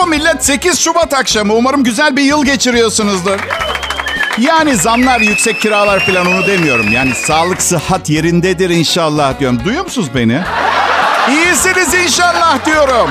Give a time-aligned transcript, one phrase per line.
[0.00, 1.54] Merhaba millet 8 Şubat akşamı.
[1.54, 3.38] Umarım güzel bir yıl geçiriyorsunuzdur.
[4.38, 6.92] Yani zamlar, yüksek kiralar falan onu demiyorum.
[6.92, 9.64] Yani sağlık, sıhhat yerindedir inşallah diyorum.
[9.64, 10.40] Duyuyor musunuz beni?
[11.30, 13.10] İyisiniz inşallah diyorum.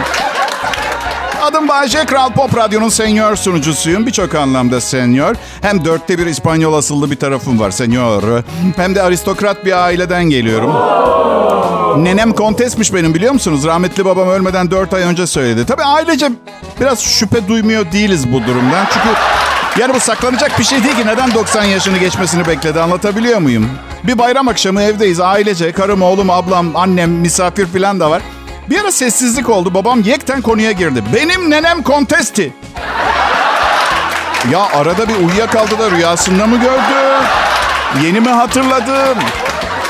[1.41, 4.05] Adım Bayce, Kral Pop Radyo'nun senyor sunucusuyum.
[4.07, 5.35] Birçok anlamda senyor.
[5.61, 8.43] Hem dörtte bir İspanyol asıllı bir tarafım var senyor.
[8.75, 10.71] Hem de aristokrat bir aileden geliyorum.
[11.97, 13.65] Nenem kontesmiş benim biliyor musunuz?
[13.65, 15.65] Rahmetli babam ölmeden dört ay önce söyledi.
[15.65, 16.29] Tabii ailece
[16.79, 18.85] biraz şüphe duymuyor değiliz bu durumdan.
[18.93, 19.07] Çünkü
[19.81, 21.07] yani bu saklanacak bir şey değil ki.
[21.07, 23.69] Neden 90 yaşını geçmesini bekledi anlatabiliyor muyum?
[24.03, 25.71] Bir bayram akşamı evdeyiz ailece.
[25.71, 28.21] Karım, oğlum, ablam, annem, misafir falan da var.
[28.69, 29.73] Bir ara sessizlik oldu.
[29.73, 31.03] Babam yekten konuya girdi.
[31.15, 32.53] Benim nenem kontesti.
[34.51, 37.23] Ya arada bir uyuyakaldı da rüyasında mı gördü?
[38.03, 39.17] Yeni mi hatırladım?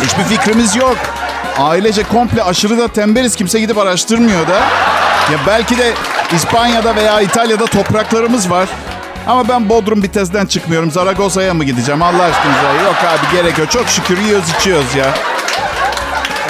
[0.04, 0.98] Hiçbir fikrimiz yok.
[1.60, 3.36] Ailece komple aşırı da tembeliz.
[3.36, 4.60] Kimse gidip araştırmıyor da.
[5.32, 5.94] Ya belki de
[6.36, 8.70] İspanya'da veya İtalya'da topraklarımız var.
[9.28, 10.92] Ama ben Bodrum Bitez'den çıkmıyorum.
[10.92, 12.74] Zaragoza'ya mı gideceğim Allah aşkınıza?
[12.84, 13.72] Yok abi gerek yok.
[13.72, 15.14] Çok şükür yiyoruz içiyoruz ya.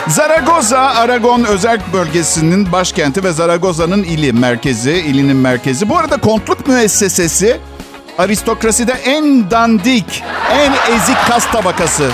[0.08, 5.90] Zaragoza, Aragon özel bölgesinin başkenti ve Zaragoza'nın ili merkezi, ilinin merkezi.
[5.90, 7.60] Bu arada kontluk müessesesi
[8.18, 12.12] aristokraside en dandik, en ezik kas tabakası.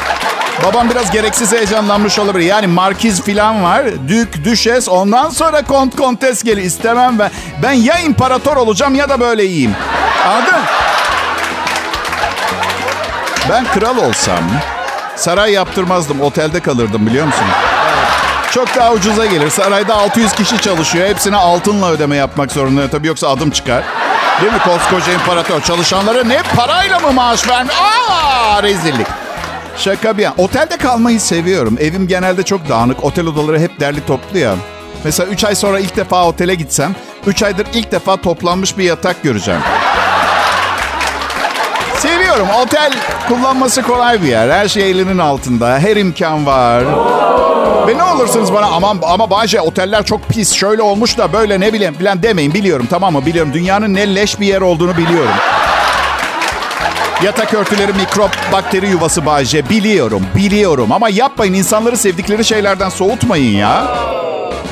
[0.64, 2.46] Babam biraz gereksiz heyecanlanmış olabilir.
[2.46, 3.86] Yani markiz filan var.
[4.08, 6.68] Dük, düşes ondan sonra kont, kontes geliyor.
[6.68, 7.32] İstemem ben.
[7.64, 9.76] Ben ya imparator olacağım ya da böyle yiyeyim.
[10.28, 10.60] Anladın?
[13.50, 14.40] Ben kral olsam
[15.16, 16.22] saray yaptırmazdım.
[16.22, 17.46] Otelde kalırdım biliyor musun?
[18.52, 19.50] Çok daha ucuza gelir.
[19.50, 21.08] Sarayda 600 kişi çalışıyor.
[21.08, 22.90] Hepsine altınla ödeme yapmak zorunda.
[22.90, 23.84] Tabii yoksa adım çıkar.
[24.42, 24.60] Değil mi?
[24.60, 25.62] Koskoca imparator.
[25.62, 27.76] Çalışanlara ne parayla mı maaş vermiyor?
[28.10, 29.08] Aa rezillik.
[29.78, 30.36] Şaka bir yana.
[30.38, 31.78] Otelde kalmayı seviyorum.
[31.80, 33.04] Evim genelde çok dağınık.
[33.04, 34.56] Otel odaları hep derli toplu ya.
[35.04, 36.96] Mesela 3 ay sonra ilk defa otele gitsem
[37.28, 39.62] 3 aydır ilk defa toplanmış bir yatak göreceğim.
[41.98, 42.48] Seviyorum.
[42.62, 42.94] Otel
[43.28, 44.50] kullanması kolay bir yer.
[44.50, 45.80] Her şey elinin altında.
[45.80, 46.84] Her imkan var.
[47.88, 50.54] Ve ne olursunuz bana aman ama Bayce oteller çok pis.
[50.54, 52.54] Şöyle olmuş da böyle ne bileyim falan demeyin.
[52.54, 53.26] Biliyorum tamam mı?
[53.26, 53.54] Biliyorum.
[53.54, 55.32] Dünyanın ne leş bir yer olduğunu biliyorum.
[57.24, 59.70] Yatak örtüleri mikrop, bakteri yuvası Bayce.
[59.70, 60.92] Biliyorum, biliyorum.
[60.92, 61.54] Ama yapmayın.
[61.54, 63.88] insanları sevdikleri şeylerden soğutmayın ya.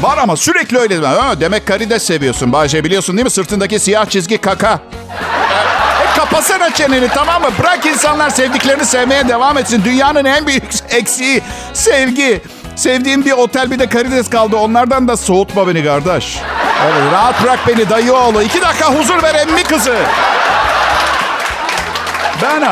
[0.02, 0.98] Var ama sürekli öyle.
[1.06, 2.84] Ha, demek karides seviyorsun Bayce.
[2.84, 3.30] Biliyorsun değil mi?
[3.30, 4.80] Sırtındaki siyah çizgi kaka.
[6.04, 7.50] E, kapasana çeneni tamam mı?
[7.60, 9.82] Bırak insanlar sevdiklerini sevmeye devam etsin.
[9.86, 11.42] Dünyanın en büyük eksiği
[11.74, 12.42] sevgi.
[12.76, 14.56] Sevdiğim bir otel bir de karides kaldı.
[14.56, 16.38] Onlardan da soğutma beni kardeş.
[16.86, 18.42] Evet, rahat bırak beni dayı oğlu.
[18.42, 19.96] İki dakika huzur ver emmi kızı.
[22.42, 22.64] Ben,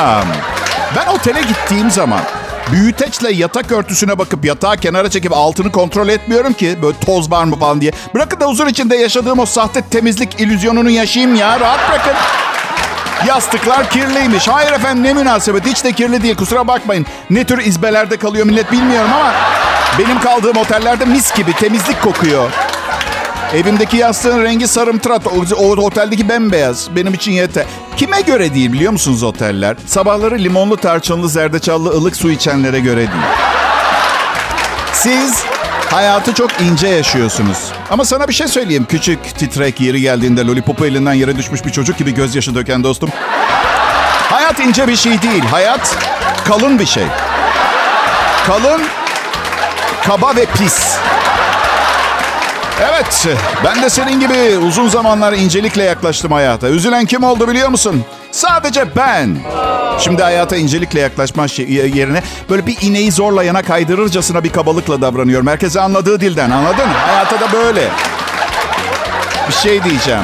[0.95, 2.19] ben otele gittiğim zaman
[2.71, 7.59] büyüteçle yatak örtüsüne bakıp yatağı kenara çekip altını kontrol etmiyorum ki böyle toz var mı
[7.59, 7.91] falan diye.
[8.15, 11.59] Bırakın da huzur içinde yaşadığım o sahte temizlik illüzyonunu yaşayayım ya.
[11.59, 12.13] Rahat bırakın.
[13.27, 14.47] Yastıklar kirliymiş.
[14.47, 15.65] Hayır efendim ne münasebet.
[15.65, 17.05] Hiç de kirli değil kusura bakmayın.
[17.29, 19.31] Ne tür izbelerde kalıyor millet bilmiyorum ama...
[19.99, 22.51] Benim kaldığım otellerde mis gibi temizlik kokuyor.
[23.55, 25.27] Evimdeki yastığın rengi sarımtırat.
[25.27, 26.95] O, o oteldeki bembeyaz.
[26.95, 27.65] Benim için yeter.
[27.97, 29.75] Kime göre değil biliyor musunuz oteller?
[29.85, 33.09] Sabahları limonlu, tarçınlı, zerdeçallı, ılık su içenlere göre değil.
[34.93, 35.43] Siz
[35.91, 37.57] hayatı çok ince yaşıyorsunuz.
[37.89, 38.85] Ama sana bir şey söyleyeyim.
[38.89, 43.09] Küçük, titrek, yeri geldiğinde lollipopu elinden yere düşmüş bir çocuk gibi gözyaşı döken dostum.
[44.29, 45.43] Hayat ince bir şey değil.
[45.43, 45.97] Hayat
[46.45, 47.05] kalın bir şey.
[48.47, 48.81] Kalın,
[50.03, 50.97] kaba ve pis.
[52.89, 53.27] Evet,
[53.63, 56.67] ben de senin gibi uzun zamanlar incelikle yaklaştım hayata.
[56.67, 58.05] Üzülen kim oldu biliyor musun?
[58.31, 59.37] Sadece ben.
[59.99, 65.47] Şimdi hayata incelikle yaklaşma şey, yerine böyle bir ineği zorla yana kaydırırcasına bir kabalıkla davranıyorum.
[65.47, 66.87] Herkese anladığı dilden anladın?
[67.05, 67.87] Hayata da böyle.
[69.47, 70.23] Bir şey diyeceğim.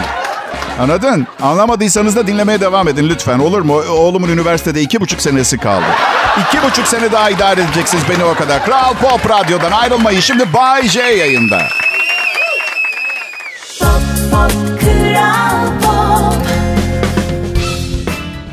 [0.80, 1.28] Anladın?
[1.42, 3.40] Anlamadıysanız da dinlemeye devam edin lütfen.
[3.40, 3.74] Olur mu?
[3.74, 5.86] Oğlumun üniversitede iki buçuk senesi kaldı.
[6.48, 8.66] İki buçuk sene daha idare edeceksiniz beni o kadar.
[8.66, 10.20] Kral Pop Radyo'dan ayrılmayın.
[10.20, 11.62] Şimdi Bay J yayında.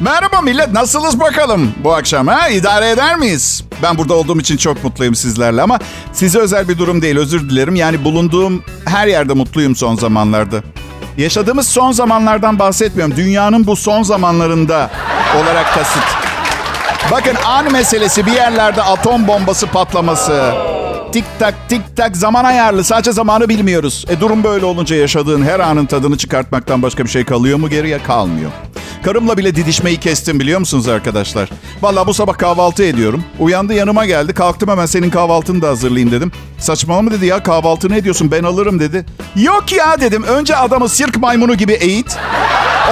[0.01, 2.49] Merhaba millet, nasılsınız bakalım bu akşam ha?
[2.49, 3.65] İdare eder miyiz?
[3.83, 5.79] Ben burada olduğum için çok mutluyum sizlerle ama
[6.13, 7.75] size özel bir durum değil, özür dilerim.
[7.75, 10.57] Yani bulunduğum her yerde mutluyum son zamanlarda.
[11.19, 13.17] Yaşadığımız son zamanlardan bahsetmiyorum.
[13.17, 14.91] Dünyanın bu son zamanlarında
[15.43, 16.05] olarak kasıt.
[17.11, 20.53] Bakın an meselesi bir yerlerde atom bombası patlaması.
[21.15, 22.85] Tik tak tik tak zaman ayarlı.
[22.85, 24.05] Sadece zamanı bilmiyoruz.
[24.09, 28.03] E durum böyle olunca yaşadığın her anın tadını çıkartmaktan başka bir şey kalıyor mu geriye?
[28.03, 28.51] Kalmıyor.
[29.05, 31.49] Karımla bile didişmeyi kestim biliyor musunuz arkadaşlar?
[31.83, 33.25] Vallahi bu sabah kahvaltı ediyorum.
[33.39, 34.35] Uyandı yanıma geldi.
[34.35, 36.33] Kalktım hemen senin kahvaltını da hazırlayayım dedim.
[36.59, 39.07] Saçmalama dedi ya kahvaltı ne ediyorsun ben alırım dedi.
[39.37, 40.23] Yok ya dedim.
[40.23, 42.17] Önce adamı sirk maymunu gibi eğit.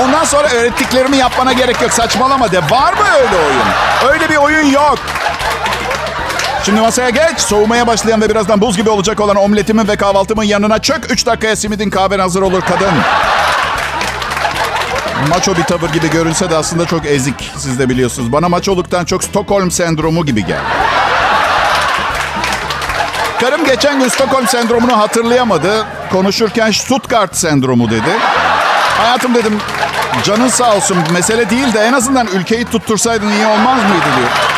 [0.01, 1.93] Ondan sonra öğrettiklerimi yapmana gerek yok.
[1.93, 2.59] Saçmalama de.
[2.59, 4.13] Var mı öyle oyun?
[4.13, 4.99] Öyle bir oyun yok.
[6.65, 7.41] Şimdi masaya geç.
[7.41, 11.13] Soğumaya başlayan ve birazdan buz gibi olacak olan omletimin ve kahvaltımın yanına çök.
[11.13, 12.93] 3 dakikaya simidin kahven hazır olur kadın.
[15.29, 17.53] Maço bir tavır gibi görünse de aslında çok ezik.
[17.57, 18.33] Siz de biliyorsunuz.
[18.33, 20.63] Bana maçoluktan çok Stockholm sendromu gibi geldi.
[23.41, 25.87] Karım geçen gün Stockholm sendromunu hatırlayamadı.
[26.13, 28.19] Konuşurken Stuttgart sendromu dedi.
[28.99, 29.59] Hayatım dedim
[30.25, 34.52] canın sağ olsun mesele değil de en azından ülkeyi tuttursaydın iyi olmaz mıydı diyor.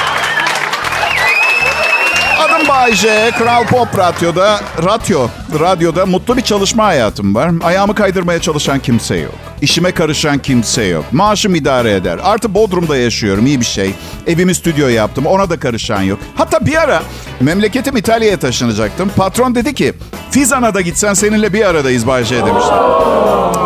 [2.65, 5.29] Adım Bayce, Kral Pop Radyo'da, radyo,
[5.61, 7.51] radyoda mutlu bir çalışma hayatım var.
[7.65, 9.35] Ayağımı kaydırmaya çalışan kimse yok.
[9.61, 11.05] İşime karışan kimse yok.
[11.13, 12.19] Maaşım idare eder.
[12.25, 13.95] Artı Bodrum'da yaşıyorum, iyi bir şey.
[14.27, 16.19] Evimi stüdyo yaptım, ona da karışan yok.
[16.35, 17.03] Hatta bir ara
[17.41, 19.11] memleketim İtalya'ya taşınacaktım.
[19.17, 19.95] Patron dedi ki,
[20.31, 22.73] Fizan'a da gitsen seninle bir aradayız Bayce demişti.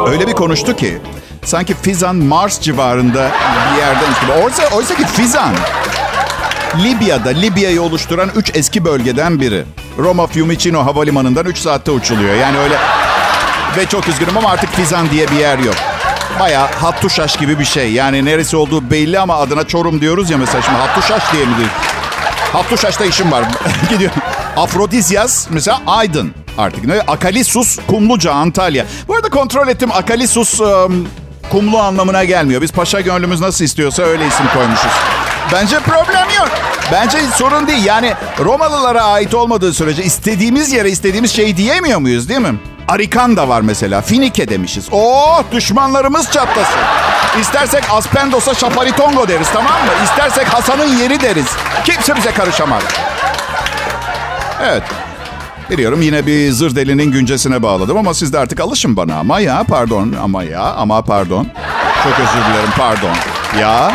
[0.09, 0.99] Öyle bir konuştu ki,
[1.45, 3.31] sanki Fizan Mars civarında
[3.73, 4.33] bir yerdeymiş gibi.
[4.33, 5.55] Oysa, oysa ki Fizan
[6.77, 9.65] Libya'da Libya'yı oluşturan 3 eski bölgeden biri.
[9.99, 12.35] Roma Fiumicino havalimanından 3 saatte uçuluyor.
[12.35, 12.77] Yani öyle
[13.77, 15.75] ve çok üzgünüm ama artık Fizan diye bir yer yok.
[16.41, 17.93] Baya Hattuşaş gibi bir şey.
[17.93, 21.71] Yani neresi olduğu belli ama adına Çorum diyoruz ya mesela şimdi Hattuşaş diye mi diyor?
[22.53, 23.45] Hattuşaş'ta işim var.
[23.91, 24.11] Gidiyor.
[24.57, 26.85] Afrodizyas mesela Aydın artık.
[26.85, 27.01] Ne?
[27.01, 28.87] Akalisus Kumluca Antalya.
[29.09, 29.93] Bu arada kontrol ettim.
[29.93, 31.09] Akalisus um,
[31.51, 32.63] kumlu anlamına gelmiyor.
[32.63, 34.93] Biz paşa gönlümüz nasıl istiyorsa öyle isim koymuşuz.
[35.53, 36.49] Bence problem yok.
[36.93, 37.85] Bence sorun değil.
[37.85, 42.55] Yani Romalılara ait olmadığı sürece istediğimiz yere istediğimiz şeyi diyemiyor muyuz değil mi?
[42.89, 44.01] Arikan da var mesela.
[44.01, 44.89] Finike demişiz.
[44.93, 46.81] Oh düşmanlarımız çatlasın.
[47.41, 49.93] İstersek Aspendos'a Şaparitongo deriz tamam mı?
[50.05, 51.47] İstersek Hasan'ın yeri deriz.
[51.85, 52.83] Kimse bize karışamaz.
[54.63, 54.83] Evet.
[55.71, 59.17] Biliyorum yine bir zır delinin güncesine bağladım ama siz de artık alışın bana.
[59.19, 61.47] Ama ya pardon ama ya ama pardon.
[62.05, 63.15] Çok özür dilerim pardon.
[63.61, 63.93] Ya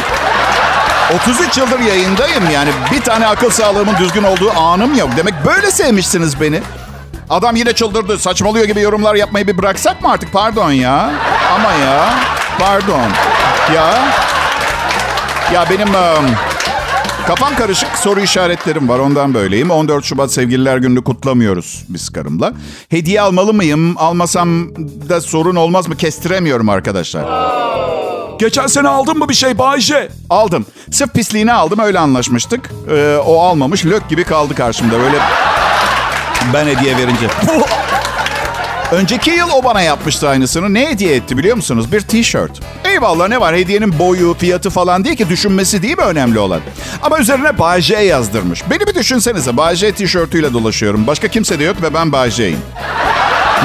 [1.12, 5.10] 33 yıldır yayındayım yani bir tane akıl sağlığımın düzgün olduğu anım yok.
[5.18, 6.62] Demek böyle sevmişsiniz beni.
[7.30, 8.20] Adam yine çıldırdı.
[8.20, 10.34] Saçmalıyor gibi yorumlar yapmayı bir bıraksak mı artık?
[10.34, 11.12] Pardon ya.
[11.56, 12.14] Ama ya.
[12.60, 13.10] Pardon.
[13.76, 14.14] Ya.
[15.54, 15.88] Ya benim
[17.28, 19.00] kafam karışık soru işaretlerim var.
[19.00, 19.72] Ondan böyleyim.
[19.72, 22.54] 14 Şubat Sevgililer Günü'nü kutlamıyoruz biz karımla.
[22.90, 23.98] Hediye almalı mıyım?
[23.98, 24.70] Almasam
[25.10, 25.98] da sorun olmaz mı?
[25.98, 27.24] Kestiremiyorum arkadaşlar.
[28.40, 30.10] Geçen sene aldın mı bir şey Bayce?
[30.30, 30.66] Aldım.
[30.92, 32.70] Sırf pisliğini aldım öyle anlaşmıştık.
[32.92, 35.18] Ee, o almamış lök gibi kaldı karşımda böyle
[36.54, 37.28] ben hediye verince.
[38.92, 40.74] Önceki yıl o bana yapmıştı aynısını.
[40.74, 41.92] Ne hediye etti biliyor musunuz?
[41.92, 42.52] Bir tişört.
[42.86, 46.62] Eyvallah ne var hediyenin boyu, fiyatı falan değil ki düşünmesi değil mi önemli olan?
[47.02, 48.64] Ama üzerine Bayce yazdırmış.
[48.70, 51.08] Beni bir düşünsenize Bayce tişörtüyle dolaşıyorum.
[51.08, 52.60] Başka kimse de yok ve ben Bayce'yim.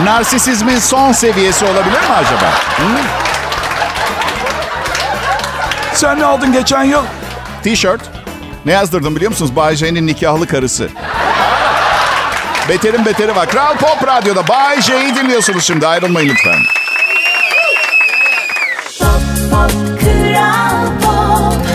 [0.05, 2.51] Narsisizmin son seviyesi olabilir mi acaba?
[2.77, 3.28] Hı?
[5.99, 7.03] Sen ne aldın geçen yıl?
[7.63, 8.01] Tişört.
[8.67, 9.57] Ne yazdırdım biliyor musunuz?
[9.57, 10.89] Bay J'nin nikahlı karısı.
[12.69, 13.49] Beterin beteri var.
[13.49, 15.87] Kral Pop Radyo'da Bay J'yi dinliyorsunuz şimdi.
[15.87, 16.59] Ayrılmayın lütfen.
[18.99, 21.67] Pop, pop, Kral Pop.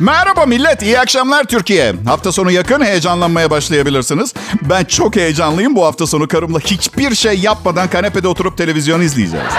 [0.00, 1.94] Merhaba millet, iyi akşamlar Türkiye.
[2.06, 4.34] Hafta sonu yakın heyecanlanmaya başlayabilirsiniz.
[4.62, 5.76] Ben çok heyecanlıyım.
[5.76, 9.52] Bu hafta sonu karımla hiçbir şey yapmadan kanepede oturup televizyon izleyeceğiz.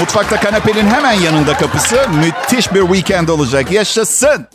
[0.00, 1.96] Mutfakta kanepenin hemen yanında kapısı.
[2.24, 3.72] Müthiş bir weekend olacak.
[3.72, 4.46] Yaşasın.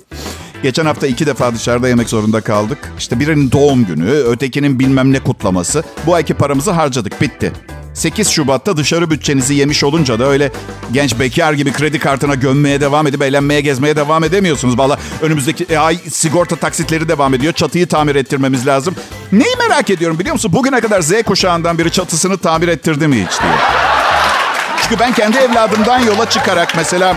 [0.64, 2.78] Geçen hafta iki defa dışarıda yemek zorunda kaldık.
[2.98, 5.84] İşte birinin doğum günü, ötekinin bilmem ne kutlaması.
[6.06, 7.54] Bu ayki paramızı harcadık, bitti.
[7.94, 10.52] 8 Şubat'ta dışarı bütçenizi yemiş olunca da öyle
[10.92, 14.78] genç bekar gibi kredi kartına gömmeye devam edip eğlenmeye gezmeye devam edemiyorsunuz.
[14.78, 17.54] Valla önümüzdeki e, ay sigorta taksitleri devam ediyor.
[17.54, 18.96] Çatıyı tamir ettirmemiz lazım.
[19.32, 20.54] Neyi merak ediyorum biliyor musun?
[20.54, 23.52] Bugüne kadar Z kuşağından biri çatısını tamir ettirdi mi hiç diye.
[24.90, 27.16] Çünkü ben kendi evladımdan yola çıkarak mesela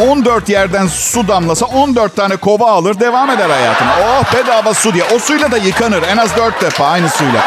[0.00, 3.90] 14 yerden su damlasa 14 tane kova alır devam eder hayatına.
[4.04, 5.04] Oh bedava su diye.
[5.14, 7.44] O suyla da yıkanır en az 4 defa aynı suyla.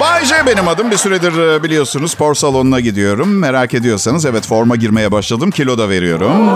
[0.00, 0.90] Bay J benim adım.
[0.90, 3.38] Bir süredir e, biliyorsunuz spor salonuna gidiyorum.
[3.38, 5.50] Merak ediyorsanız evet forma girmeye başladım.
[5.50, 6.48] Kilo da veriyorum.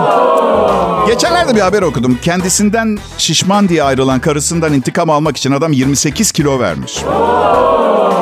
[1.07, 2.19] Geçenlerde bir haber okudum.
[2.21, 6.97] Kendisinden şişman diye ayrılan karısından intikam almak için adam 28 kilo vermiş.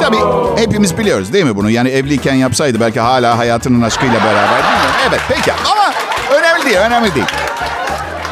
[0.02, 0.18] Tabii
[0.56, 1.70] hepimiz biliyoruz değil mi bunu?
[1.70, 4.62] Yani evliyken yapsaydı belki hala hayatının aşkıyla beraber?
[5.10, 5.94] Evet peki ama
[6.40, 7.26] önemli değil, önemli değil.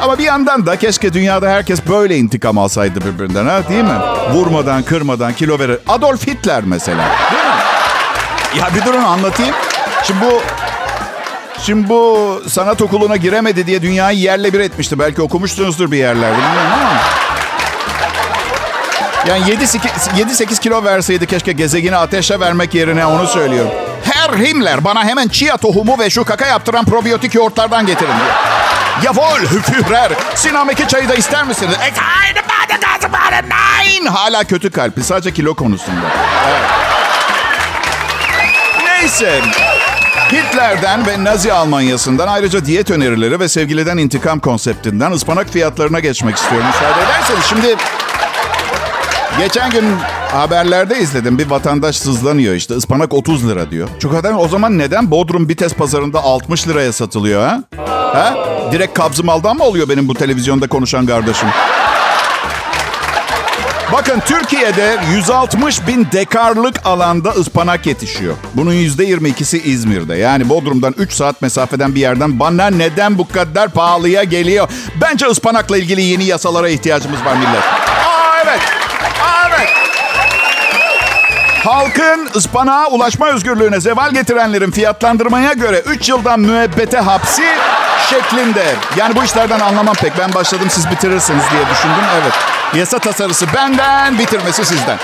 [0.02, 3.98] Ama bir yandan da keşke dünyada herkes böyle intikam alsaydı birbirinden ha değil mi?
[4.32, 5.78] Vurmadan, kırmadan, kilo verir.
[5.88, 8.60] Adolf Hitler mesela değil mi?
[8.60, 9.54] Ya bir durun anlatayım.
[10.02, 10.40] Şimdi bu
[11.66, 14.98] Şimdi bu sanat okuluna giremedi diye dünyayı yerle bir etmişti.
[14.98, 17.00] Belki okumuşsunuzdur bir yerlerde bilmiyorum ama.
[19.28, 23.70] Yani 7-8 kilo verseydi keşke gezegeni ateşe vermek yerine onu söylüyorum.
[24.12, 28.34] Her Himmler bana hemen chia tohumu ve şu kaka yaptıran probiyotik yoğurtlardan getirin diyor.
[29.02, 30.12] Jawohl, Führer.
[30.34, 31.76] Sinameki çayı da ister misiniz?
[33.48, 34.06] Nein.
[34.06, 35.04] Hala kötü kalpli.
[35.04, 36.06] Sadece kilo konusunda.
[36.48, 36.70] Evet.
[38.84, 39.40] Neyse.
[40.34, 46.66] Hitler'den ve Nazi Almanyası'ndan ayrıca diyet önerileri ve sevgiliden intikam konseptinden ıspanak fiyatlarına geçmek istiyorum.
[46.66, 47.76] Müsaade ederseniz şimdi...
[49.38, 49.84] Geçen gün
[50.32, 51.38] haberlerde izledim.
[51.38, 52.74] Bir vatandaş sızlanıyor işte.
[52.74, 53.88] ıspanak 30 lira diyor.
[53.98, 57.62] Çok adam o zaman neden Bodrum Bites pazarında 60 liraya satılıyor ha?
[57.86, 58.34] Ha?
[58.72, 61.48] Direkt kabzım aldan mı oluyor benim bu televizyonda konuşan kardeşim?
[63.94, 68.34] Bakın Türkiye'de 160 bin dekarlık alanda ıspanak yetişiyor.
[68.54, 70.14] Bunun %22'si İzmir'de.
[70.14, 74.68] Yani Bodrum'dan 3 saat mesafeden bir yerden bana neden bu kadar pahalıya geliyor?
[75.00, 77.62] Bence ıspanakla ilgili yeni yasalara ihtiyacımız var millet.
[77.62, 78.60] Aa evet.
[79.22, 79.68] Aa, evet.
[81.64, 87.44] Halkın ıspanağa ulaşma özgürlüğüne zeval getirenlerin fiyatlandırmaya göre 3 yıldan müebbete hapsi
[88.10, 88.64] şeklinde.
[88.96, 90.18] Yani bu işlerden anlamam pek.
[90.18, 92.04] Ben başladım siz bitirirsiniz diye düşündüm.
[92.22, 92.53] Evet.
[92.76, 94.98] Yasa tasarısı benden, bitirmesi sizden.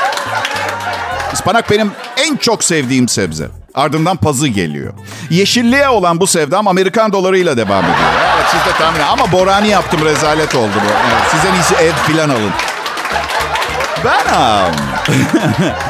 [1.33, 3.49] Ispanak benim en çok sevdiğim sebze.
[3.75, 4.93] Ardından pazı geliyor.
[5.31, 7.97] Yeşilliğe olan bu sevdam Amerikan dolarıyla devam ediyor.
[8.35, 10.91] Evet siz de tahmin Ama borani yaptım rezalet oldu bu.
[11.11, 12.53] Evet, siz en iyisi ev filan alın.
[14.05, 14.25] Ben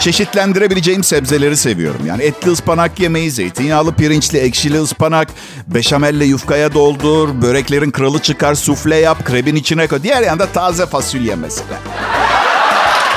[0.00, 2.06] çeşitlendirebileceğim sebzeleri seviyorum.
[2.06, 5.28] Yani etli ıspanak yemeği, zeytinyağlı pirinçli, ekşili ıspanak,
[5.66, 10.02] beşamelle yufkaya doldur, böreklerin kralı çıkar, sufle yap, krebin içine koy.
[10.02, 11.78] Diğer yanda taze fasulye mesela.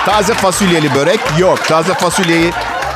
[0.06, 1.68] Taze fasulyeli börek yok.
[1.68, 2.52] Taze fasulyeyi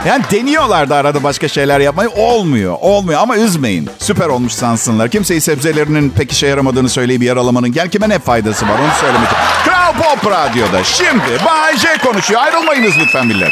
[0.06, 2.10] yani deniyorlar da arada başka şeyler yapmayı.
[2.10, 2.77] Olmuyor.
[2.82, 3.89] Olmuyor ama üzmeyin.
[4.00, 5.10] Süper olmuş sansınlar.
[5.10, 9.29] Kimseyi sebzelerinin pek işe yaramadığını söyleyip yaralamanın gel kime ne faydası var onu söylemek
[9.65, 12.41] Kral Pop Radyo'da şimdi Bay J konuşuyor.
[12.41, 13.51] Ayrılmayınız lütfen millet.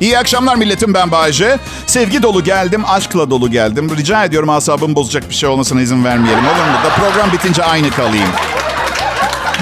[0.00, 1.58] İyi akşamlar milletim ben Bayece.
[1.86, 3.96] Sevgi dolu geldim, aşkla dolu geldim.
[3.96, 6.44] Rica ediyorum asabımı bozacak bir şey olmasına izin vermeyelim.
[6.44, 6.78] Olur mu?
[6.84, 8.28] Da program bitince aynı kalayım.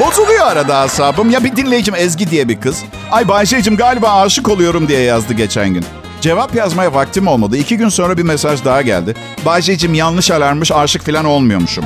[0.00, 1.30] Bozuluyor arada asabım.
[1.30, 2.82] Ya bir dinleyicim Ezgi diye bir kız.
[3.10, 5.84] Ay Bayşe'cim galiba aşık oluyorum diye yazdı geçen gün.
[6.20, 7.56] Cevap yazmaya vaktim olmadı.
[7.56, 9.14] İki gün sonra bir mesaj daha geldi.
[9.46, 11.84] Bayşe'cim yanlış alarmış aşık falan olmuyormuşum.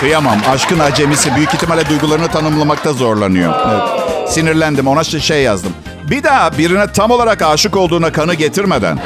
[0.00, 0.38] Kıyamam.
[0.50, 3.54] Aşkın acemisi büyük ihtimalle duygularını tanımlamakta zorlanıyor.
[3.70, 4.30] Evet.
[4.30, 4.86] Sinirlendim.
[4.86, 5.72] Ona şey yazdım.
[6.10, 8.98] Bir daha birine tam olarak aşık olduğuna kanı getirmeden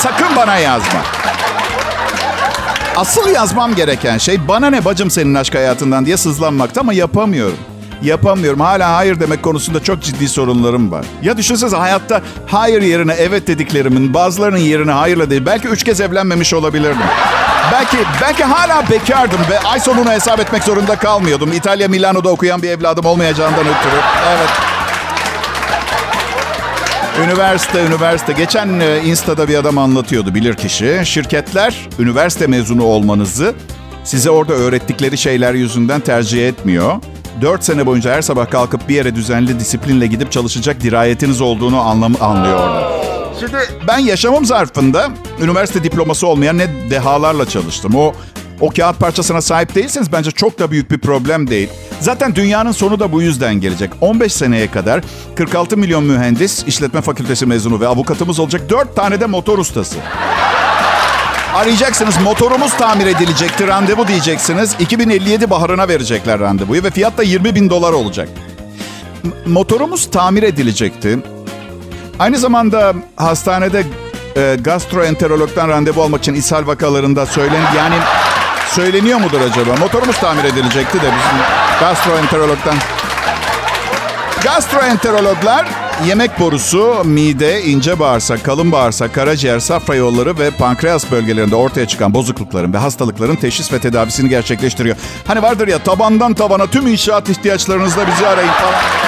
[0.00, 1.00] sakın bana yazma.
[2.96, 7.58] Asıl yazmam gereken şey bana ne bacım senin aşk hayatından diye sızlanmakta ama yapamıyorum.
[8.02, 8.60] Yapamıyorum.
[8.60, 11.04] Hala hayır demek konusunda çok ciddi sorunlarım var.
[11.22, 15.46] Ya düşünsenize hayatta hayır yerine evet dediklerimin bazılarının yerine hayırla değil.
[15.46, 17.06] Belki üç kez evlenmemiş olabilirdim.
[17.72, 21.52] Belki belki hala bekardım ve ay sonunu hesap etmek zorunda kalmıyordum.
[21.52, 24.00] İtalya Milano'da okuyan bir evladım olmayacağından ötürü.
[24.28, 24.48] Evet.
[27.24, 28.32] Üniversite, üniversite.
[28.32, 31.00] Geçen e, Insta'da bir adam anlatıyordu bilir kişi.
[31.04, 33.54] Şirketler üniversite mezunu olmanızı
[34.04, 36.94] size orada öğrettikleri şeyler yüzünden tercih etmiyor.
[37.40, 42.14] Dört sene boyunca her sabah kalkıp bir yere düzenli disiplinle gidip çalışacak dirayetiniz olduğunu anlam
[42.20, 42.92] anlıyor orada.
[43.40, 43.56] Şimdi
[43.88, 45.08] ben yaşamım zarfında
[45.40, 47.94] üniversite diploması olmayan ne dehalarla çalıştım.
[47.96, 48.14] O
[48.60, 51.68] o kağıt parçasına sahip değilseniz bence çok da büyük bir problem değil.
[52.00, 53.90] Zaten dünyanın sonu da bu yüzden gelecek.
[54.00, 55.00] 15 seneye kadar
[55.36, 58.70] 46 milyon mühendis, işletme fakültesi mezunu ve avukatımız olacak.
[58.70, 59.96] 4 tane de motor ustası.
[61.54, 64.76] Arayacaksınız motorumuz tamir edilecekti randevu diyeceksiniz.
[64.78, 68.28] 2057 baharına verecekler randevuyu ve fiyat da 20 bin dolar olacak.
[69.24, 71.18] M- motorumuz tamir edilecekti.
[72.18, 73.84] Aynı zamanda hastanede
[74.36, 77.94] e, gastroenterologdan randevu almak için ishal vakalarında söylen yani
[78.70, 79.76] söyleniyor mudur acaba?
[79.76, 81.38] Motorumuz tamir edilecekti de bizim
[81.80, 82.74] gastroenterologdan.
[84.44, 85.66] Gastroenterologlar
[86.06, 92.14] yemek borusu, mide, ince bağırsak, kalın bağırsak, karaciğer, safra yolları ve pankreas bölgelerinde ortaya çıkan
[92.14, 94.96] bozuklukların ve hastalıkların teşhis ve tedavisini gerçekleştiriyor.
[95.26, 99.05] Hani vardır ya tabandan tabana tüm inşaat ihtiyaçlarınızda bizi arayın falan.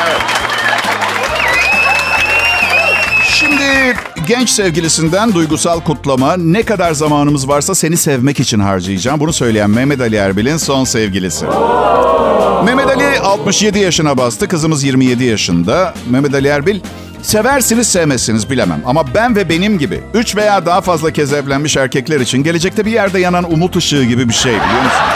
[3.40, 6.36] Şimdi genç sevgilisinden duygusal kutlama.
[6.36, 9.20] Ne kadar zamanımız varsa seni sevmek için harcayacağım.
[9.20, 11.46] Bunu söyleyen Mehmet Ali Erbil'in son sevgilisi.
[12.64, 14.48] Mehmet Ali 67 yaşına bastı.
[14.48, 15.94] Kızımız 27 yaşında.
[16.10, 16.80] Mehmet Ali Erbil
[17.22, 18.82] Seversiniz sevmezsiniz bilemem.
[18.86, 22.92] Ama ben ve benim gibi 3 veya daha fazla kez evlenmiş erkekler için gelecekte bir
[22.92, 25.12] yerde yanan umut ışığı gibi bir şey biliyor musunuz?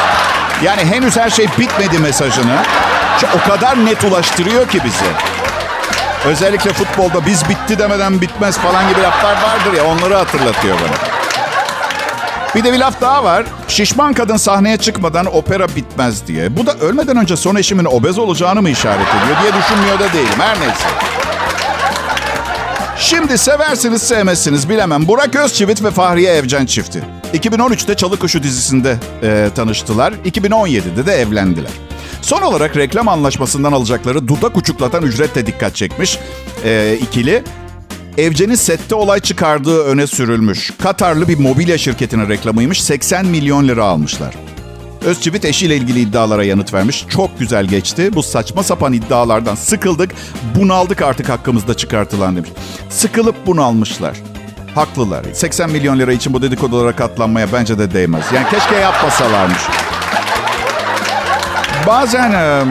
[0.64, 2.62] Yani henüz her şey bitmedi mesajını
[3.36, 5.41] O kadar net ulaştırıyor ki bizi.
[6.26, 11.22] Özellikle futbolda biz bitti demeden bitmez falan gibi laflar vardır ya onları hatırlatıyor bana.
[12.54, 13.44] Bir de bir laf daha var.
[13.68, 16.56] Şişman kadın sahneye çıkmadan opera bitmez diye.
[16.56, 20.38] Bu da ölmeden önce son eşimin obez olacağını mı işaret ediyor diye düşünmüyor da değilim.
[20.38, 20.84] Her neyse.
[22.98, 25.08] Şimdi seversiniz sevmezsiniz bilemem.
[25.08, 27.02] Burak Özçivit ve Fahriye Evcen çifti.
[27.34, 30.12] 2013'te Çalı Kuşu dizisinde e, tanıştılar.
[30.12, 31.70] 2017'de de evlendiler.
[32.22, 36.18] Son olarak reklam anlaşmasından alacakları dudak uçuklatan ücretle dikkat çekmiş
[36.64, 37.44] e, ikili.
[38.18, 40.70] Evcen'in sette olay çıkardığı öne sürülmüş.
[40.82, 42.82] Katarlı bir mobilya şirketinin reklamıymış.
[42.82, 44.34] 80 milyon lira almışlar.
[45.04, 47.04] Özçivit eşiyle ilgili iddialara yanıt vermiş.
[47.08, 48.10] Çok güzel geçti.
[48.12, 50.10] Bu saçma sapan iddialardan sıkıldık.
[50.56, 52.50] Bunaldık artık hakkımızda çıkartılan demiş.
[52.90, 54.16] Sıkılıp bunalmışlar.
[54.74, 55.24] Haklılar.
[55.32, 58.24] 80 milyon lira için bu dedikodulara katlanmaya bence de değmez.
[58.34, 59.62] Yani keşke yapmasalarmış.
[61.86, 62.64] Bazen e,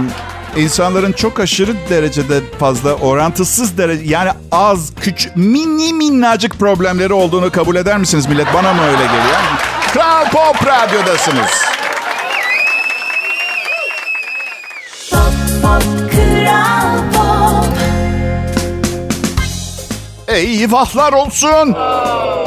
[0.58, 7.76] insanların çok aşırı derecede fazla orantısız derece yani az küçük mini minnacık problemleri olduğunu kabul
[7.76, 8.48] eder misiniz millet?
[8.54, 9.40] Bana mı öyle geliyor?
[9.94, 11.52] Kral Pop Radyo'dasınız.
[15.12, 15.20] Pop
[15.62, 17.78] Pop Kral Pop
[20.28, 21.76] Eyvahlar olsun.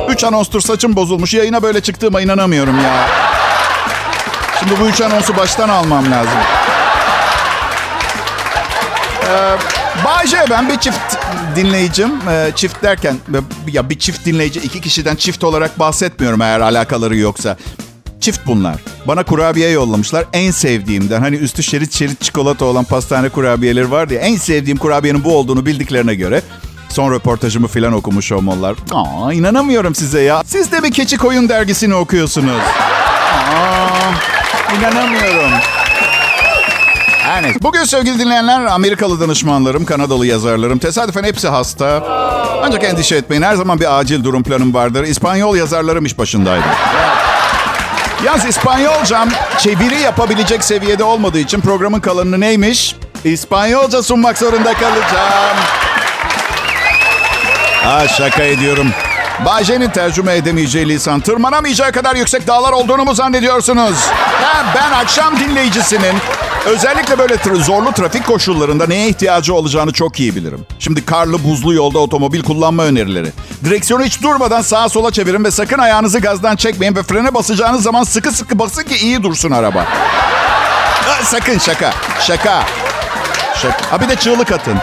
[0.08, 1.34] Üç anonstur saçım bozulmuş.
[1.34, 3.06] Yayına böyle çıktığıma inanamıyorum ya.
[4.68, 6.38] Şimdi bu üç anonsu baştan almam lazım.
[9.28, 9.56] Ee,
[10.04, 11.16] Bayce ben bir çift
[11.56, 12.10] dinleyicim.
[12.30, 13.16] Ee, çift derken
[13.72, 17.56] ya bir çift dinleyici iki kişiden çift olarak bahsetmiyorum eğer alakaları yoksa.
[18.20, 18.76] Çift bunlar.
[19.06, 20.24] Bana kurabiye yollamışlar.
[20.32, 24.20] En sevdiğimden hani üstü şerit şerit çikolata olan pastane kurabiyeleri var diye.
[24.20, 26.42] En sevdiğim kurabiyenin bu olduğunu bildiklerine göre
[26.88, 28.76] son röportajımı filan okumuş olmalılar.
[28.92, 30.42] Aa inanamıyorum size ya.
[30.46, 32.60] Siz de bir keçi koyun dergisini okuyorsunuz.
[33.32, 34.33] Aa
[34.78, 35.50] inanamıyorum.
[37.22, 37.44] Her.
[37.62, 40.78] Bugün sevgili dinleyenler Amerikalı danışmanlarım, Kanadalı yazarlarım.
[40.78, 42.02] Tesadüfen hepsi hasta.
[42.62, 45.04] Ancak endişe etmeyin her zaman bir acil durum planım vardır.
[45.04, 46.64] İspanyol yazarlarım iş başındaydı.
[48.24, 52.96] Yalnız İspanyolcam çeviri yapabilecek seviyede olmadığı için programın kalanını neymiş?
[53.24, 55.56] İspanyolca sunmak zorunda kalacağım.
[57.84, 58.86] Ha şaka ediyorum.
[59.44, 63.96] Bayce'nin tercüme edemeyeceği lisan tırmanamayacağı kadar yüksek dağlar olduğunu mu zannediyorsunuz?
[64.42, 66.14] Ha, ben akşam dinleyicisinin
[66.66, 70.66] özellikle böyle tra- zorlu trafik koşullarında neye ihtiyacı olacağını çok iyi bilirim.
[70.78, 73.32] Şimdi karlı buzlu yolda otomobil kullanma önerileri.
[73.64, 78.02] Direksiyonu hiç durmadan sağa sola çevirin ve sakın ayağınızı gazdan çekmeyin ve frene basacağınız zaman
[78.02, 79.84] sıkı sıkı basın ki iyi dursun araba.
[81.04, 81.90] Ha, sakın şaka.
[82.20, 82.62] Şaka.
[83.62, 83.76] Şaka.
[83.90, 84.78] Ha bir de çığlık atın.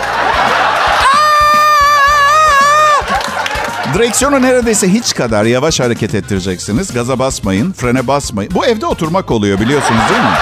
[3.93, 6.93] Direksiyonu neredeyse hiç kadar yavaş hareket ettireceksiniz.
[6.93, 8.51] Gaza basmayın, frene basmayın.
[8.55, 10.37] Bu evde oturmak oluyor biliyorsunuz değil mi?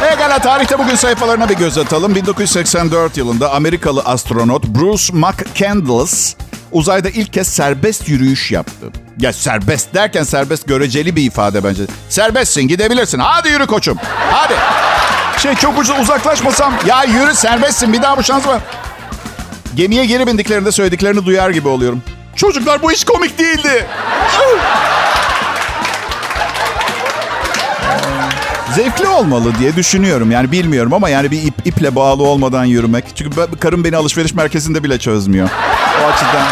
[0.00, 2.14] Pekala tarihte bugün sayfalarına bir göz atalım.
[2.14, 6.36] 1984 yılında Amerikalı astronot Bruce McCandless
[6.72, 8.86] uzayda ilk kez serbest yürüyüş yaptı.
[9.18, 11.82] Ya serbest derken serbest göreceli bir ifade bence.
[12.08, 13.18] Serbestsin gidebilirsin.
[13.18, 13.98] Hadi yürü koçum.
[14.30, 14.54] Hadi.
[15.38, 16.74] Şey çok uzaklaşmasam.
[16.86, 18.60] Ya yürü serbestsin bir daha bu şans var.
[19.76, 22.02] Gemiye geri bindiklerinde söylediklerini duyar gibi oluyorum.
[22.36, 23.86] Çocuklar bu hiç komik değildi.
[28.74, 30.30] Zevkli olmalı diye düşünüyorum.
[30.30, 33.04] Yani bilmiyorum ama yani bir ip, iple bağlı olmadan yürümek.
[33.14, 35.48] Çünkü ben- karım beni alışveriş merkezinde bile çözmüyor.
[36.04, 36.46] O açıdan.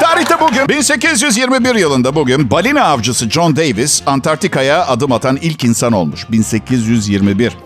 [0.00, 6.26] Tarihte bugün 1821 yılında bugün balina avcısı John Davis Antarktika'ya adım atan ilk insan olmuş.
[6.30, 7.56] 1821.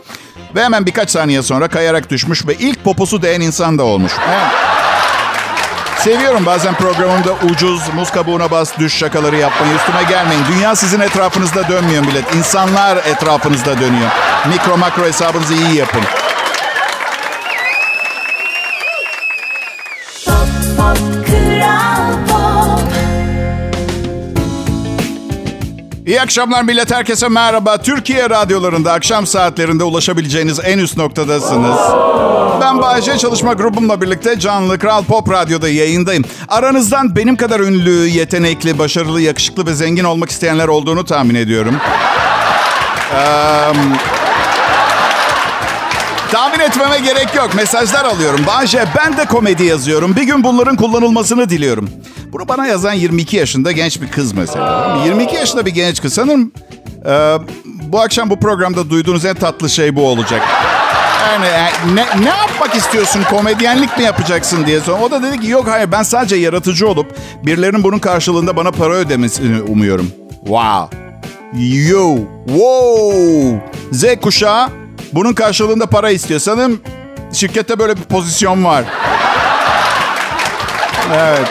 [0.54, 4.12] Ve hemen birkaç saniye sonra kayarak düşmüş ve ilk poposu değen insan da olmuş.
[5.98, 9.74] Seviyorum bazen programımda ucuz, muz kabuğuna bas, düş şakaları yapmayı.
[9.74, 10.44] Üstüme gelmeyin.
[10.52, 12.34] Dünya sizin etrafınızda dönmüyor millet.
[12.34, 14.10] İnsanlar etrafınızda dönüyor.
[14.48, 16.02] Mikro makro hesabınızı iyi yapın.
[26.08, 26.90] İyi akşamlar millet.
[26.94, 27.78] Herkese merhaba.
[27.78, 31.78] Türkiye radyolarında akşam saatlerinde ulaşabileceğiniz en üst noktadasınız.
[32.60, 36.24] Ben Bayece çalışma grubumla birlikte canlı Kral Pop Radyo'da yayındayım.
[36.48, 41.76] Aranızdan benim kadar ünlü, yetenekli, başarılı, yakışıklı ve zengin olmak isteyenler olduğunu tahmin ediyorum.
[43.12, 43.72] Eee,
[46.32, 47.54] tahmin etmeme gerek yok.
[47.54, 48.40] Mesajlar alıyorum.
[48.46, 50.16] Bayce ben de komedi yazıyorum.
[50.16, 51.90] Bir gün bunların kullanılmasını diliyorum.
[52.32, 54.98] Bunu bana yazan 22 yaşında genç bir kız mesela.
[55.04, 56.12] 22 yaşında bir genç kız.
[56.12, 56.52] Sanırım
[57.06, 60.42] e, bu akşam bu programda duyduğunuz en tatlı şey bu olacak.
[61.26, 63.22] Yani e, ne, ne yapmak istiyorsun?
[63.30, 65.02] Komedyenlik mi yapacaksın diye sonra.
[65.02, 68.94] O da dedi ki yok hayır ben sadece yaratıcı olup birilerinin bunun karşılığında bana para
[68.94, 70.12] ödemesini umuyorum.
[70.40, 70.98] Wow.
[71.90, 72.16] Yo.
[72.46, 73.60] Wow.
[73.92, 74.68] Z kuşağı
[75.12, 76.40] Bunun karşılığında para istiyor.
[76.40, 76.80] Sanırım
[77.32, 78.84] şirkette böyle bir pozisyon var.
[81.14, 81.48] Evet.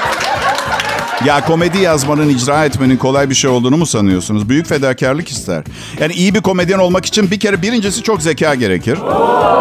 [1.26, 4.50] Ya komedi yazmanın, icra etmenin kolay bir şey olduğunu mu sanıyorsunuz?
[4.50, 5.64] Büyük fedakarlık ister.
[6.00, 9.00] Yani iyi bir komedyen olmak için bir kere birincisi çok zeka gerekir.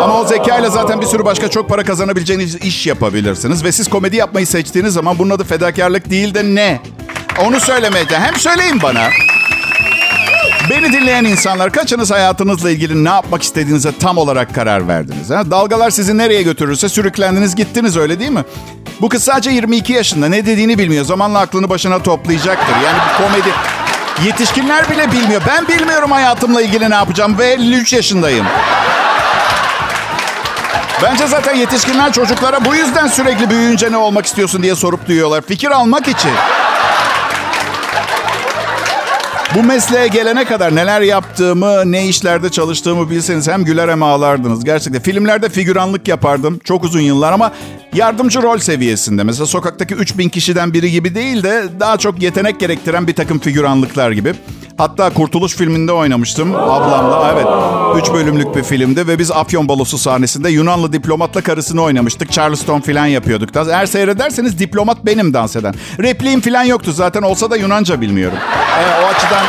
[0.03, 3.65] Ama o zekayla zaten bir sürü başka çok para kazanabileceğiniz iş yapabilirsiniz.
[3.65, 6.81] Ve siz komedi yapmayı seçtiğiniz zaman bunun adı fedakarlık değil de ne?
[7.45, 9.09] Onu söylemeye Hem söyleyin bana.
[10.71, 15.31] Beni dinleyen insanlar kaçınız hayatınızla ilgili ne yapmak istediğinize tam olarak karar verdiniz?
[15.31, 15.51] Ha?
[15.51, 18.45] Dalgalar sizi nereye götürürse sürüklendiniz gittiniz öyle değil mi?
[19.01, 21.05] Bu kız sadece 22 yaşında ne dediğini bilmiyor.
[21.05, 22.75] Zamanla aklını başına toplayacaktır.
[22.85, 23.49] Yani bu komedi...
[24.25, 25.43] Yetişkinler bile bilmiyor.
[25.49, 28.47] Ben bilmiyorum hayatımla ilgili ne yapacağım ve 53 yaşındayım.
[31.03, 35.43] Bence zaten yetişkinler çocuklara bu yüzden sürekli büyüyünce ne olmak istiyorsun diye sorup duyuyorlar.
[35.43, 36.31] Fikir almak için.
[39.55, 44.65] Bu mesleğe gelene kadar neler yaptığımı, ne işlerde çalıştığımı bilseniz hem güler hem ağlardınız.
[44.65, 47.53] Gerçekten filmlerde figüranlık yapardım çok uzun yıllar ama
[47.97, 49.23] yardımcı rol seviyesinde.
[49.23, 54.11] Mesela sokaktaki 3000 kişiden biri gibi değil de daha çok yetenek gerektiren bir takım figüranlıklar
[54.11, 54.35] gibi.
[54.79, 57.33] Hatta Kurtuluş filminde oynamıştım ablamla.
[57.35, 57.47] Evet.
[58.03, 62.33] Üç bölümlük bir filmdi ve biz Afyon balosu sahnesinde Yunanlı diplomatla karısını oynamıştık.
[62.33, 63.55] Charleston falan yapıyorduk.
[63.55, 63.65] Da.
[63.71, 65.75] Eğer seyrederseniz diplomat benim dans eden.
[66.01, 68.39] Repliğim falan yoktu zaten olsa da Yunanca bilmiyorum.
[68.79, 69.47] E, o açıdan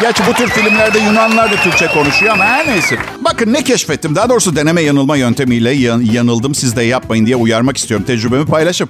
[0.00, 2.98] Gerçi bu tür filmlerde Yunanlar da Türkçe konuşuyor ama her neyse.
[3.24, 4.16] Bakın ne keşfettim.
[4.16, 6.54] Daha doğrusu deneme yanılma yöntemiyle yan, yanıldım.
[6.54, 8.06] Siz de yapmayın diye uyarmak istiyorum.
[8.06, 8.88] Tecrübemi paylaşım.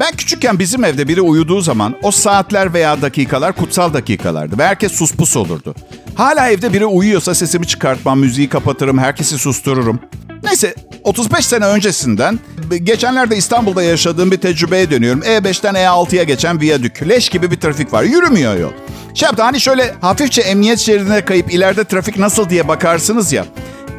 [0.00, 4.58] Ben küçükken bizim evde biri uyuduğu zaman o saatler veya dakikalar kutsal dakikalardı.
[4.58, 5.74] Ve herkes sus pus olurdu.
[6.14, 10.00] Hala evde biri uyuyorsa sesimi çıkartmam, müziği kapatırım, herkesi sustururum.
[10.42, 12.38] Neyse 35 sene öncesinden
[12.82, 15.20] geçenlerde İstanbul'da yaşadığım bir tecrübeye dönüyorum.
[15.20, 17.08] E5'ten E6'ya geçen viyadük.
[17.08, 18.02] Leş gibi bir trafik var.
[18.02, 18.72] Yürümüyor yol.
[19.14, 23.44] Şey yaptı hani şöyle hafifçe emniyet şeridine kayıp ileride trafik nasıl diye bakarsınız ya.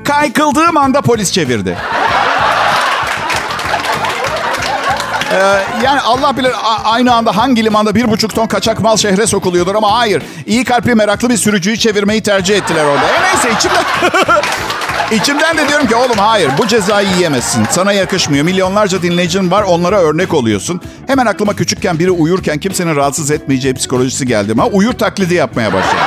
[0.03, 1.77] Kaykıldığım anda polis çevirdi.
[5.31, 5.37] Ee,
[5.83, 6.51] yani Allah bilir
[6.83, 10.23] aynı anda hangi limanda bir buçuk ton kaçak mal şehre sokuluyordur ama hayır.
[10.45, 13.07] İyi kalpli meraklı bir sürücüyü çevirmeyi tercih ettiler orada.
[13.07, 13.83] E neyse içimden...
[15.11, 17.65] İçimden de diyorum ki oğlum hayır bu cezayı yiyemezsin.
[17.71, 18.45] Sana yakışmıyor.
[18.45, 20.81] Milyonlarca dinleyicin var onlara örnek oluyorsun.
[21.07, 24.51] Hemen aklıma küçükken biri uyurken kimsenin rahatsız etmeyeceği psikolojisi geldi.
[24.51, 25.97] Ama uyur taklidi yapmaya başladım.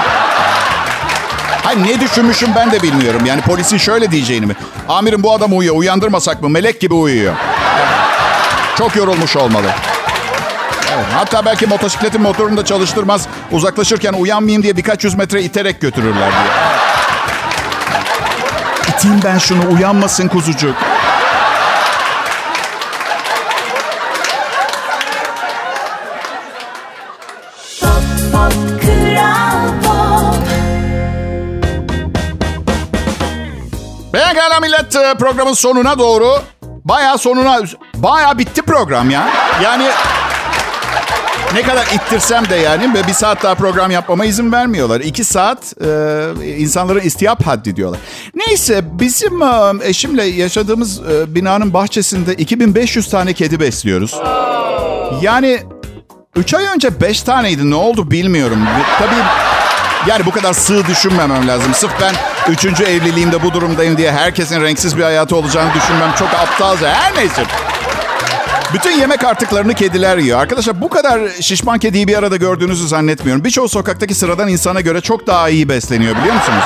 [1.63, 3.27] Hayır ne düşünmüşüm ben de bilmiyorum.
[3.27, 4.57] Yani polisin şöyle diyeceğini mi?
[4.89, 5.77] Amirim bu adam uyuyor.
[5.77, 6.49] Uyandırmasak mı?
[6.49, 7.35] Melek gibi uyuyor.
[8.79, 9.67] Çok yorulmuş olmalı.
[11.15, 13.27] Hatta belki motosikletin motorunu da çalıştırmaz.
[13.53, 16.74] Uzaklaşırken uyanmayayım diye birkaç yüz metre iterek götürürler diye.
[19.05, 20.77] İteyim ben şunu uyanmasın kuzucuk.
[34.13, 36.43] Pekala millet e, programın sonuna doğru.
[36.85, 37.61] Baya sonuna,
[37.95, 39.29] baya bitti program ya.
[39.63, 39.89] Yani
[41.55, 45.01] ne kadar ittirsem de yani bir saat daha program yapmama izin vermiyorlar.
[45.01, 48.01] İki saat e, insanların istiyap haddi diyorlar.
[48.35, 54.21] Neyse bizim e, eşimle yaşadığımız e, binanın bahçesinde 2500 tane kedi besliyoruz.
[55.23, 55.61] Yani
[56.37, 58.59] 3 ay önce 5 taneydi ne oldu bilmiyorum.
[58.99, 59.21] Tabii
[60.07, 61.75] yani bu kadar sığ düşünmemem lazım.
[61.75, 62.15] Sırf ben
[62.53, 66.95] üçüncü evliliğimde bu durumdayım diye herkesin renksiz bir hayatı olacağını düşünmem çok aptalca.
[66.95, 67.45] Her neyse.
[68.75, 70.39] Bütün yemek artıklarını kediler yiyor.
[70.41, 73.45] Arkadaşlar bu kadar şişman kediyi bir arada gördüğünüzü zannetmiyorum.
[73.45, 76.65] Birçoğu sokaktaki sıradan insana göre çok daha iyi besleniyor biliyor musunuz?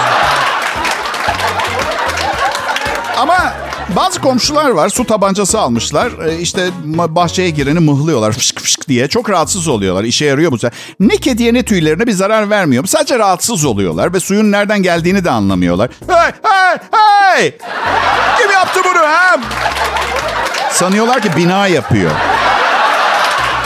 [3.16, 3.52] Ama
[3.96, 6.12] bazı komşular var su tabancası almışlar.
[6.26, 6.70] Ee, işte
[7.08, 9.08] bahçeye gireni mıhlıyorlar fışk fışk diye.
[9.08, 10.04] Çok rahatsız oluyorlar.
[10.04, 10.56] İşe yarıyor bu.
[11.00, 12.86] Ne kediye ne tüylerine bir zarar vermiyor.
[12.86, 15.90] Sadece rahatsız oluyorlar ve suyun nereden geldiğini de anlamıyorlar.
[16.08, 17.58] Hey hey hey!
[18.38, 19.36] Kim yaptı bunu ha?
[20.70, 22.10] Sanıyorlar ki bina yapıyor.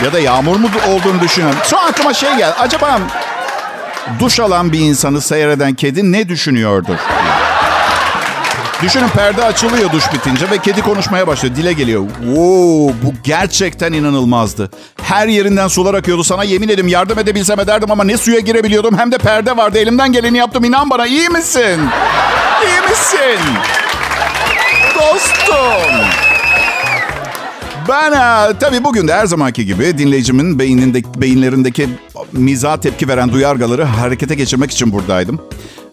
[0.04, 1.58] Ya da yağmur mu olduğunu düşünüyorum.
[1.64, 2.54] Sonra aklıma şey geldi.
[2.60, 2.98] Acaba
[4.20, 6.94] duş alan bir insanı seyreden kedi ne düşünüyordur?
[8.82, 11.56] Düşünün perde açılıyor duş bitince ve kedi konuşmaya başlıyor.
[11.56, 12.02] Dile geliyor.
[12.36, 14.70] Oo, bu gerçekten inanılmazdı.
[15.02, 16.24] Her yerinden sular akıyordu.
[16.24, 19.78] Sana yemin ederim yardım edebilsem ederdim ama ne suya girebiliyordum hem de perde vardı.
[19.78, 20.64] Elimden geleni yaptım.
[20.64, 21.80] İnan bana iyi misin?
[22.66, 23.40] İyi misin?
[24.94, 26.31] Dostum.
[27.88, 31.88] Ben e, tabii bugün de her zamanki gibi dinleyicimin beynindeki, beyinlerindeki
[32.32, 35.40] miza tepki veren duyargaları harekete geçirmek için buradaydım.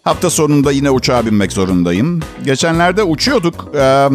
[0.04, 2.20] Hafta sonunda yine uçağa binmek zorundayım.
[2.46, 4.08] Geçenlerde uçuyorduk e,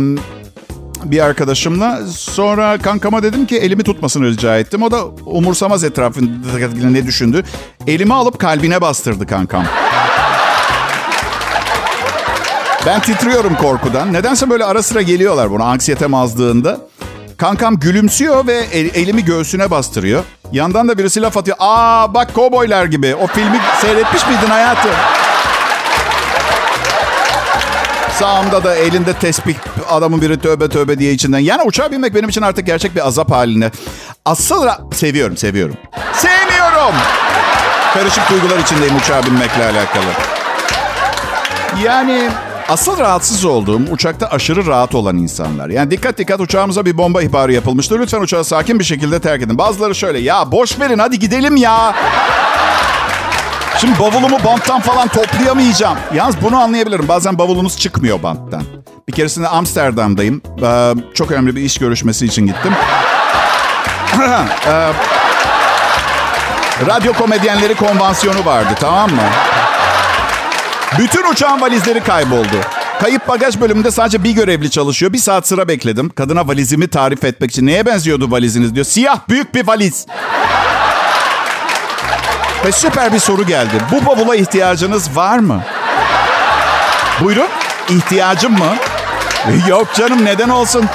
[1.04, 2.00] bir arkadaşımla.
[2.16, 4.82] Sonra kankama dedim ki elimi tutmasını rica ettim.
[4.82, 7.44] O da umursamaz etrafında ne düşündü.
[7.86, 9.64] Elimi alıp kalbine bastırdı kankam.
[12.86, 14.12] Ben titriyorum korkudan.
[14.12, 16.80] Nedense böyle ara sıra geliyorlar buna anksiyetem azdığında.
[17.38, 20.24] Kankam gülümsüyor ve el- elimi göğsüne bastırıyor.
[20.52, 21.56] Yandan da birisi laf atıyor.
[21.60, 23.14] Aa bak kovboylar gibi.
[23.14, 24.90] O filmi seyretmiş miydin hayatım?
[28.18, 29.54] Sağımda da elinde tespih
[29.90, 31.38] adamın biri tövbe tövbe diye içinden.
[31.38, 33.70] Yani uçağa binmek benim için artık gerçek bir azap haline.
[34.24, 35.76] Asıl seviyorum seviyorum.
[36.12, 36.94] Sevmiyorum.
[37.94, 40.10] Karışık duygular içindeyim uçağa binmekle alakalı.
[41.84, 42.28] Yani
[42.68, 45.68] asıl rahatsız olduğum uçakta aşırı rahat olan insanlar.
[45.68, 48.00] Yani dikkat dikkat uçağımıza bir bomba ihbarı yapılmıştır.
[48.00, 49.58] Lütfen uçağı sakin bir şekilde terk edin.
[49.58, 51.94] Bazıları şöyle ya boş verin hadi gidelim ya.
[53.78, 55.98] Şimdi bavulumu banttan falan toplayamayacağım.
[56.14, 57.08] Yalnız bunu anlayabilirim.
[57.08, 58.62] Bazen bavulunuz çıkmıyor banttan.
[59.08, 60.42] Bir keresinde Amsterdam'dayım.
[60.62, 62.72] Ee, çok önemli bir iş görüşmesi için gittim.
[64.66, 64.92] Ee,
[66.86, 69.22] radyo komedyenleri konvansiyonu vardı tamam mı?
[70.98, 72.56] Bütün uçağın valizleri kayboldu.
[73.00, 75.12] Kayıp bagaj bölümünde sadece bir görevli çalışıyor.
[75.12, 76.08] Bir saat sıra bekledim.
[76.08, 77.66] Kadına valizimi tarif etmek için.
[77.66, 78.86] Neye benziyordu valiziniz diyor.
[78.86, 80.06] Siyah büyük bir valiz.
[82.64, 83.74] Ve süper bir soru geldi.
[83.92, 85.62] Bu bavula ihtiyacınız var mı?
[87.20, 87.48] Buyurun.
[87.88, 88.76] İhtiyacım mı?
[89.68, 90.86] Yok canım neden olsun?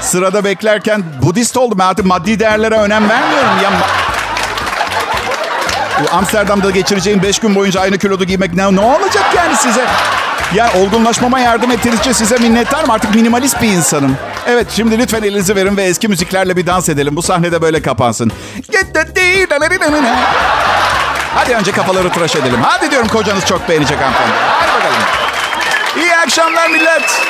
[0.00, 1.80] Sırada beklerken Budist oldum.
[1.80, 3.62] Artık maddi değerlere önem vermiyorum.
[3.62, 3.70] Ya
[6.12, 9.84] Amsterdam'da geçireceğim 5 gün boyunca aynı kilodu giymek ne, ne olacak yani size?
[10.54, 12.90] Ya olgunlaşmama yardım ettiğiniz size minnettarım.
[12.90, 14.16] Artık minimalist bir insanım.
[14.46, 17.16] Evet şimdi lütfen elinizi verin ve eski müziklerle bir dans edelim.
[17.16, 18.32] Bu sahnede böyle kapansın.
[21.34, 22.58] Hadi önce kafaları tıraş edelim.
[22.62, 24.32] Hadi diyorum kocanız çok beğenecek hanımefendi.
[24.60, 25.02] Hadi bakalım.
[25.96, 27.20] İyi akşamlar millet.